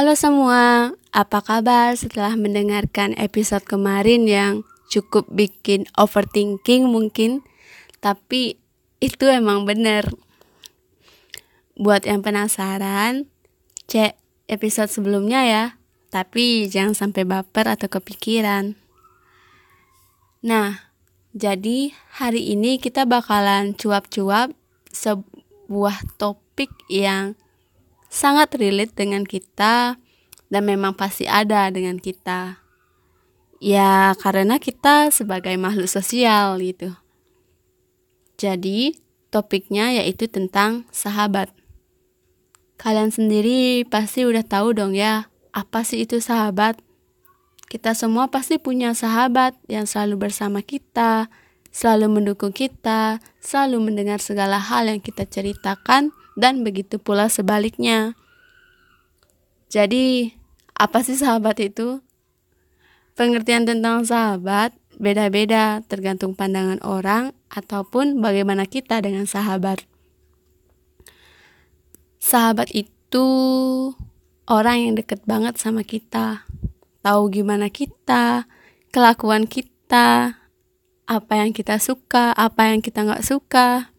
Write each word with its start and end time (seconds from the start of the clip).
Halo 0.00 0.16
semua, 0.16 0.96
apa 1.12 1.44
kabar 1.44 1.92
setelah 1.92 2.32
mendengarkan 2.32 3.12
episode 3.20 3.68
kemarin 3.68 4.24
yang 4.24 4.64
cukup 4.88 5.28
bikin 5.28 5.84
overthinking 5.92 6.88
mungkin, 6.88 7.44
tapi 8.00 8.56
itu 9.04 9.28
emang 9.28 9.68
bener. 9.68 10.08
Buat 11.76 12.08
yang 12.08 12.24
penasaran, 12.24 13.28
cek 13.92 14.16
episode 14.48 14.88
sebelumnya 14.88 15.44
ya, 15.44 15.64
tapi 16.08 16.64
jangan 16.64 16.96
sampai 16.96 17.28
baper 17.28 17.68
atau 17.68 17.92
kepikiran. 17.92 18.80
Nah, 20.40 20.96
jadi 21.36 21.92
hari 22.16 22.56
ini 22.56 22.80
kita 22.80 23.04
bakalan 23.04 23.76
cuap-cuap 23.76 24.56
sebuah 24.96 26.16
topik 26.16 26.72
yang 26.88 27.36
sangat 28.10 28.58
relate 28.58 28.92
dengan 28.92 29.22
kita 29.22 29.96
dan 30.50 30.62
memang 30.66 30.98
pasti 30.98 31.30
ada 31.30 31.70
dengan 31.70 31.96
kita. 31.96 32.58
Ya, 33.62 34.18
karena 34.18 34.58
kita 34.58 35.14
sebagai 35.14 35.54
makhluk 35.54 35.86
sosial 35.86 36.58
gitu. 36.58 36.98
Jadi, 38.40 38.98
topiknya 39.30 39.94
yaitu 39.94 40.26
tentang 40.26 40.88
sahabat. 40.90 41.54
Kalian 42.80 43.12
sendiri 43.14 43.84
pasti 43.86 44.24
udah 44.24 44.42
tahu 44.42 44.72
dong 44.72 44.96
ya, 44.96 45.28
apa 45.52 45.84
sih 45.84 46.02
itu 46.08 46.18
sahabat? 46.18 46.80
Kita 47.70 47.94
semua 47.94 48.32
pasti 48.32 48.58
punya 48.58 48.96
sahabat 48.96 49.54
yang 49.70 49.86
selalu 49.86 50.26
bersama 50.26 50.64
kita, 50.64 51.30
selalu 51.70 52.18
mendukung 52.18 52.50
kita, 52.50 53.22
selalu 53.38 53.92
mendengar 53.92 54.18
segala 54.18 54.58
hal 54.58 54.90
yang 54.90 54.98
kita 54.98 55.22
ceritakan, 55.28 56.10
dan 56.38 56.62
begitu 56.62 57.00
pula 57.00 57.30
sebaliknya. 57.30 58.14
Jadi, 59.70 60.34
apa 60.74 61.02
sih 61.06 61.14
sahabat 61.14 61.62
itu? 61.62 62.02
Pengertian 63.14 63.68
tentang 63.68 64.02
sahabat 64.02 64.74
beda-beda 65.00 65.80
tergantung 65.88 66.36
pandangan 66.36 66.80
orang 66.84 67.32
ataupun 67.48 68.20
bagaimana 68.20 68.68
kita 68.68 69.00
dengan 69.00 69.24
sahabat. 69.24 69.88
Sahabat 72.20 72.68
itu 72.76 73.26
orang 74.44 74.76
yang 74.84 74.92
deket 74.98 75.24
banget 75.24 75.56
sama 75.56 75.80
kita, 75.86 76.44
tahu 77.00 77.32
gimana 77.32 77.72
kita, 77.72 78.44
kelakuan 78.92 79.48
kita, 79.48 80.36
apa 81.10 81.32
yang 81.38 81.50
kita 81.56 81.80
suka, 81.80 82.30
apa 82.36 82.70
yang 82.70 82.84
kita 82.84 83.02
nggak 83.02 83.24
suka. 83.24 83.90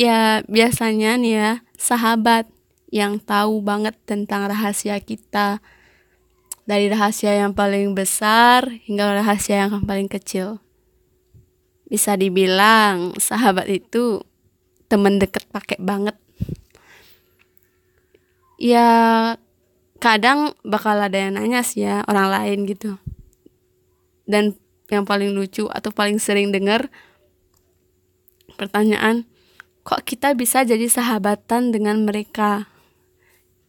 Ya 0.00 0.40
biasanya 0.48 1.20
nih 1.20 1.34
ya 1.36 1.50
sahabat 1.76 2.48
yang 2.88 3.20
tahu 3.20 3.60
banget 3.60 3.92
tentang 4.08 4.48
rahasia 4.48 4.96
kita. 4.96 5.60
Dari 6.64 6.88
rahasia 6.88 7.36
yang 7.36 7.52
paling 7.52 7.92
besar 7.92 8.64
hingga 8.88 9.12
rahasia 9.20 9.68
yang 9.68 9.84
paling 9.84 10.08
kecil. 10.08 10.56
Bisa 11.84 12.16
dibilang 12.16 13.12
sahabat 13.20 13.68
itu 13.68 14.24
temen 14.88 15.20
deket 15.20 15.44
pakai 15.52 15.76
banget. 15.76 16.16
Ya 18.56 18.88
kadang 20.00 20.56
bakal 20.64 20.96
ada 20.96 21.20
yang 21.20 21.36
nanya 21.36 21.60
sih 21.60 21.84
ya 21.84 22.08
orang 22.08 22.32
lain 22.32 22.64
gitu. 22.64 22.96
Dan 24.24 24.56
yang 24.88 25.04
paling 25.04 25.36
lucu 25.36 25.68
atau 25.68 25.92
paling 25.92 26.16
sering 26.16 26.56
dengar 26.56 26.88
pertanyaan 28.56 29.28
kok 29.80 30.04
kita 30.04 30.36
bisa 30.36 30.62
jadi 30.62 30.86
sahabatan 30.86 31.72
dengan 31.72 32.04
mereka? 32.04 32.68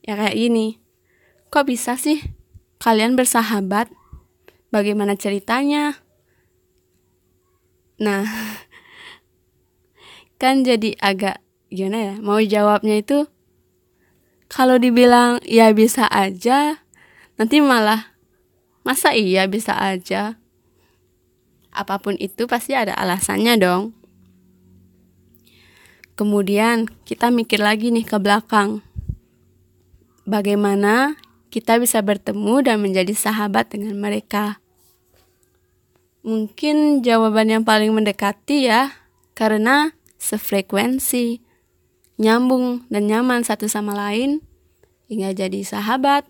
Ya 0.03 0.19
kayak 0.19 0.35
gini. 0.35 0.81
Kok 1.51 1.67
bisa 1.67 1.95
sih 1.95 2.19
kalian 2.81 3.15
bersahabat? 3.15 3.91
Bagaimana 4.71 5.19
ceritanya? 5.19 5.99
Nah 7.99 8.23
kan 10.41 10.63
jadi 10.63 10.95
agak 10.99 11.39
gimana 11.71 11.99
ya? 11.99 12.13
Mau 12.19 12.39
jawabnya 12.39 12.99
itu 12.99 13.27
kalau 14.51 14.75
dibilang 14.75 15.39
ya 15.47 15.71
bisa 15.71 16.11
aja 16.11 16.83
nanti 17.39 17.63
malah 17.63 18.11
masa 18.83 19.15
iya 19.15 19.47
bisa 19.47 19.79
aja? 19.79 20.35
Apa 21.71 22.03
pun 22.03 22.19
itu 22.19 22.51
pasti 22.51 22.75
ada 22.75 22.91
alasannya 22.99 23.55
dong 23.55 24.00
kemudian 26.21 26.85
kita 27.01 27.33
mikir 27.33 27.57
lagi 27.57 27.89
nih 27.89 28.05
ke 28.05 28.21
belakang 28.21 28.85
bagaimana 30.29 31.17
kita 31.49 31.81
bisa 31.81 31.97
bertemu 32.05 32.61
dan 32.61 32.77
menjadi 32.77 33.09
sahabat 33.17 33.73
dengan 33.73 33.97
mereka. 33.97 34.61
Mungkin 36.21 37.01
jawaban 37.01 37.49
yang 37.49 37.63
paling 37.65 37.89
mendekati 37.89 38.69
ya, 38.69 38.93
karena 39.33 39.97
sefrekuensi, 40.21 41.41
nyambung 42.21 42.85
dan 42.93 43.09
nyaman 43.09 43.41
satu 43.41 43.65
sama 43.65 43.97
lain, 43.97 44.45
hingga 45.09 45.33
jadi 45.33 45.65
sahabat. 45.65 46.29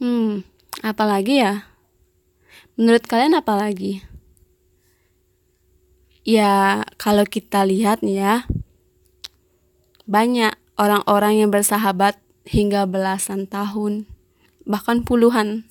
Hmm, 0.00 0.48
apalagi 0.80 1.44
ya? 1.44 1.68
Menurut 2.80 3.04
kalian 3.04 3.36
apalagi? 3.36 4.00
Ya, 6.22 6.86
kalau 7.02 7.26
kita 7.26 7.66
lihat 7.66 8.06
ya, 8.06 8.46
banyak 10.06 10.54
orang-orang 10.78 11.42
yang 11.42 11.50
bersahabat 11.50 12.14
hingga 12.46 12.86
belasan 12.86 13.50
tahun, 13.50 14.06
bahkan 14.62 15.02
puluhan. 15.02 15.66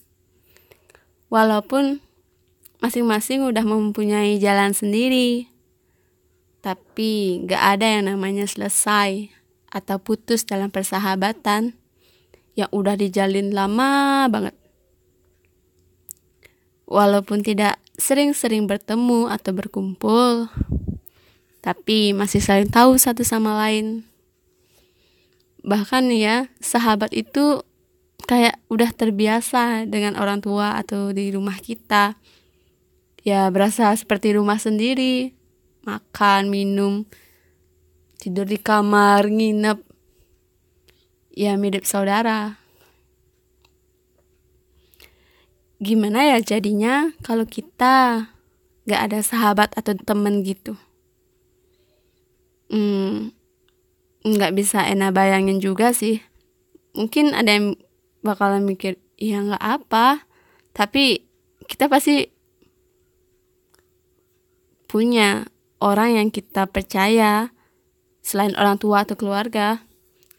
Walaupun 1.31 2.03
masing-masing 2.83 3.47
udah 3.47 3.63
mempunyai 3.63 4.35
jalan 4.43 4.75
sendiri, 4.75 5.47
tapi 6.59 7.41
gak 7.47 7.79
ada 7.79 7.87
yang 7.87 8.11
namanya 8.11 8.43
selesai 8.43 9.31
atau 9.71 10.03
putus 10.03 10.43
dalam 10.43 10.67
persahabatan 10.67 11.79
yang 12.59 12.67
udah 12.75 12.99
dijalin 12.99 13.55
lama 13.55 14.27
banget. 14.27 14.55
Walaupun 16.91 17.39
tidak 17.39 17.79
sering-sering 17.95 18.67
bertemu 18.67 19.31
atau 19.31 19.55
berkumpul, 19.55 20.51
tapi 21.63 22.11
masih 22.11 22.43
saling 22.43 22.67
tahu 22.67 22.99
satu 22.99 23.23
sama 23.23 23.55
lain. 23.55 24.03
Bahkan 25.63 26.11
ya 26.11 26.51
sahabat 26.59 27.15
itu 27.15 27.63
kayak 28.27 28.59
udah 28.67 28.91
terbiasa 28.91 29.87
dengan 29.87 30.19
orang 30.19 30.43
tua 30.43 30.75
atau 30.75 31.15
di 31.15 31.31
rumah 31.31 31.55
kita. 31.63 32.19
Ya 33.23 33.47
berasa 33.47 33.93
seperti 33.95 34.35
rumah 34.35 34.59
sendiri. 34.59 35.37
Makan 35.87 36.51
minum 36.51 37.07
tidur 38.19 38.49
di 38.49 38.59
kamar 38.59 39.31
nginep. 39.31 39.79
Ya 41.39 41.55
mirip 41.55 41.87
saudara 41.87 42.60
gimana 45.81 46.21
ya 46.29 46.37
jadinya 46.37 47.09
kalau 47.25 47.49
kita 47.49 48.29
gak 48.85 49.01
ada 49.09 49.19
sahabat 49.25 49.73
atau 49.73 49.97
temen 49.97 50.45
gitu? 50.45 50.77
Hmm, 52.71 53.35
nggak 54.23 54.55
bisa 54.55 54.85
enak 54.87 55.11
bayangin 55.11 55.59
juga 55.59 55.91
sih. 55.91 56.23
Mungkin 56.95 57.35
ada 57.35 57.51
yang 57.51 57.75
bakalan 58.23 58.63
mikir 58.63 59.01
ya 59.19 59.43
nggak 59.43 59.59
apa. 59.59 60.23
Tapi 60.71 61.27
kita 61.67 61.91
pasti 61.91 62.31
punya 64.87 65.51
orang 65.83 66.21
yang 66.21 66.27
kita 66.31 66.69
percaya 66.69 67.51
selain 68.23 68.55
orang 68.55 68.79
tua 68.79 69.03
atau 69.03 69.19
keluarga. 69.19 69.83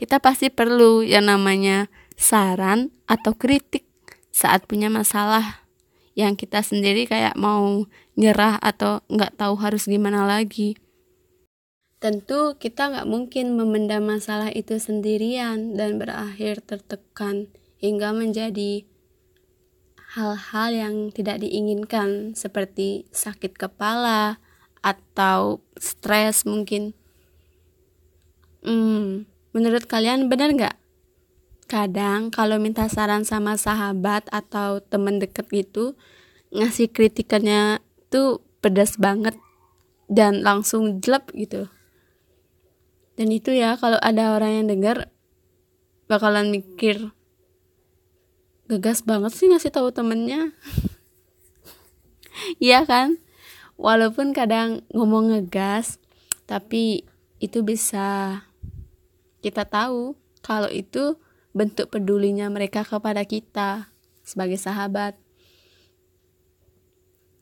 Kita 0.01 0.23
pasti 0.25 0.49
perlu 0.49 1.05
yang 1.05 1.29
namanya 1.29 1.93
saran 2.17 2.95
atau 3.05 3.37
kritik 3.37 3.92
saat 4.33 4.65
punya 4.67 4.89
masalah 4.89 5.63
yang 6.19 6.35
kita 6.35 6.65
sendiri 6.65 7.05
kayak 7.07 7.37
mau 7.37 7.85
nyerah 8.17 8.57
atau 8.59 9.05
nggak 9.13 9.37
tahu 9.37 9.55
harus 9.61 9.87
gimana 9.87 10.25
lagi 10.25 10.77
Tentu 12.03 12.59
kita 12.59 12.91
nggak 12.91 13.07
mungkin 13.07 13.55
memendam 13.55 14.03
masalah 14.03 14.51
itu 14.51 14.75
sendirian 14.83 15.79
dan 15.79 16.03
berakhir 16.03 16.59
tertekan 16.59 17.47
hingga 17.79 18.11
menjadi 18.11 18.83
hal-hal 20.19 20.71
yang 20.75 20.95
tidak 21.15 21.39
diinginkan 21.39 22.35
seperti 22.35 23.07
sakit 23.15 23.55
kepala 23.55 24.43
atau 24.83 25.63
stres 25.79 26.43
mungkin. 26.43 26.91
Hmm, 28.67 29.31
menurut 29.55 29.87
kalian 29.87 30.27
benar 30.27 30.51
nggak? 30.51 30.82
Kadang 31.73 32.29
kalau 32.29 32.61
minta 32.61 32.85
saran 32.93 33.25
sama 33.25 33.57
sahabat 33.57 34.29
atau 34.29 34.85
temen 34.85 35.17
deket 35.17 35.49
gitu, 35.49 35.97
ngasih 36.53 36.93
kritikannya 36.93 37.81
tuh 38.13 38.45
pedas 38.61 39.01
banget 39.01 39.41
dan 40.13 40.45
langsung 40.45 41.01
jelek 41.01 41.33
gitu. 41.33 41.73
Dan 43.17 43.33
itu 43.33 43.57
ya 43.57 43.81
kalau 43.81 43.97
ada 44.05 44.37
orang 44.37 44.61
yang 44.61 44.67
dengar 44.69 45.09
bakalan 46.13 46.53
mikir 46.53 47.17
gegas 48.69 49.01
banget 49.01 49.33
sih 49.33 49.49
ngasih 49.49 49.73
tahu 49.73 49.89
temennya. 49.89 50.53
Iya 52.59 52.83
kan? 52.83 53.23
Walaupun 53.79 54.35
kadang 54.35 54.83
ngomong 54.91 55.31
ngegas 55.31 56.03
tapi 56.51 57.07
itu 57.39 57.63
bisa 57.63 58.41
kita 59.47 59.63
tahu 59.63 60.19
kalau 60.43 60.67
itu 60.67 61.22
bentuk 61.53 61.93
pedulinya 61.93 62.49
mereka 62.49 62.85
kepada 62.85 63.25
kita 63.25 63.93
sebagai 64.25 64.57
sahabat 64.57 65.17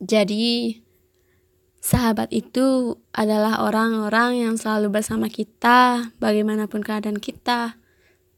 jadi 0.03 0.79
sahabat 1.81 2.31
itu 2.35 2.99
adalah 3.15 3.65
orang-orang 3.65 4.45
yang 4.45 4.55
selalu 4.61 5.01
bersama 5.01 5.31
kita 5.31 6.11
bagaimanapun 6.23 6.85
keadaan 6.85 7.19
kita 7.19 7.81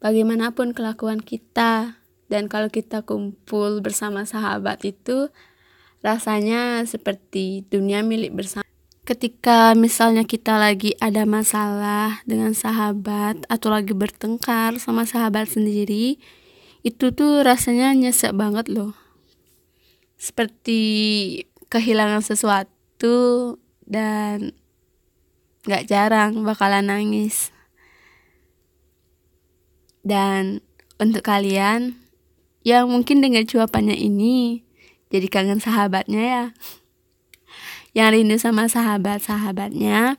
bagaimanapun 0.03 0.75
kelakuan 0.75 1.23
kita 1.23 2.03
dan 2.27 2.51
kalau 2.51 2.73
kita 2.73 3.07
kumpul 3.07 3.79
bersama 3.85 4.27
sahabat 4.27 4.83
itu 4.83 5.31
rasanya 6.03 6.83
seperti 6.83 7.63
dunia 7.71 8.03
milik 8.03 8.35
bersama. 8.35 8.67
Ketika 9.03 9.75
misalnya 9.75 10.23
kita 10.23 10.63
lagi 10.63 10.95
ada 11.03 11.27
masalah 11.27 12.23
dengan 12.23 12.55
sahabat 12.55 13.43
atau 13.51 13.75
lagi 13.75 13.99
bertengkar 13.99 14.79
sama 14.79 15.03
sahabat 15.03 15.51
sendiri, 15.51 16.23
itu 16.87 17.11
tuh 17.11 17.43
rasanya 17.43 17.91
nyesek 17.99 18.31
banget 18.31 18.71
loh. 18.71 18.95
Seperti 20.15 20.81
kehilangan 21.67 22.23
sesuatu 22.23 23.59
dan 23.83 24.55
gak 25.67 25.91
jarang 25.91 26.47
bakalan 26.47 26.87
nangis. 26.87 27.51
Dan 30.07 30.63
untuk 31.03 31.27
kalian 31.27 31.99
yang 32.63 32.87
mungkin 32.87 33.19
dengan 33.19 33.43
cuapannya 33.51 33.99
ini 33.99 34.63
jadi 35.11 35.27
kangen 35.27 35.59
sahabatnya 35.59 36.23
ya 36.23 36.45
yang 37.93 38.17
rindu 38.17 38.41
sama 38.41 38.69
sahabat-sahabatnya 38.69 40.17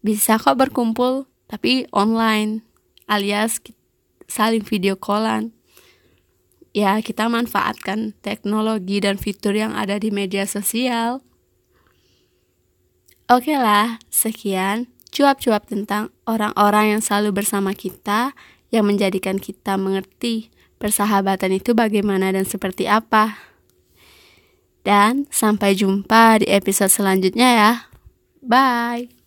bisa 0.00 0.40
kok 0.40 0.56
berkumpul 0.56 1.28
tapi 1.48 1.84
online 1.92 2.64
alias 3.04 3.60
saling 4.28 4.64
video 4.64 4.96
callan 4.96 5.52
ya 6.72 6.96
kita 7.04 7.28
manfaatkan 7.28 8.16
teknologi 8.24 9.02
dan 9.04 9.20
fitur 9.20 9.52
yang 9.52 9.76
ada 9.76 10.00
di 10.00 10.08
media 10.08 10.48
sosial 10.48 11.20
oke 13.28 13.52
lah 13.52 14.00
sekian 14.08 14.88
cuap-cuap 15.10 15.66
tentang 15.66 16.14
orang-orang 16.24 16.96
yang 16.96 17.02
selalu 17.02 17.42
bersama 17.42 17.74
kita 17.74 18.32
yang 18.70 18.86
menjadikan 18.86 19.36
kita 19.36 19.74
mengerti 19.74 20.48
persahabatan 20.78 21.58
itu 21.58 21.74
bagaimana 21.74 22.32
dan 22.32 22.46
seperti 22.46 22.86
apa. 22.86 23.49
Dan 24.80 25.28
sampai 25.28 25.76
jumpa 25.76 26.40
di 26.40 26.46
episode 26.48 26.88
selanjutnya 26.90 27.48
ya. 27.52 27.72
Bye. 28.40 29.19